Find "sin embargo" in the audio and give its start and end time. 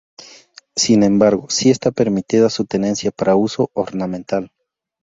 0.75-1.45